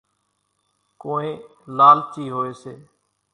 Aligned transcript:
ڪونئين 1.01 1.37
لالچي 1.77 2.23
هوئيَ 2.33 2.51
سي۔ 2.61 2.73